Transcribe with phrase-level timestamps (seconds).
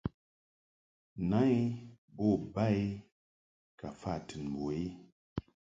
[1.29, 1.59] Na I
[2.15, 2.85] bo ba I
[3.79, 4.83] ka fa tɨn mbo i.